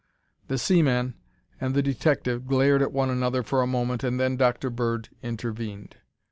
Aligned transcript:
The 0.47 0.57
seaman 0.57 1.13
and 1.59 1.75
the 1.75 1.83
detective 1.83 2.47
glared 2.47 2.81
at 2.81 2.91
one 2.91 3.11
another 3.11 3.43
for 3.43 3.61
a 3.61 3.67
moment 3.67 4.03
and 4.03 4.19
then 4.19 4.35
Dr. 4.35 4.71
Bird 4.71 5.09
intervened. 5.21 5.97